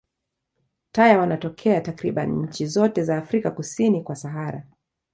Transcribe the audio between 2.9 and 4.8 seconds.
za Afrika kusini kwa Sahara.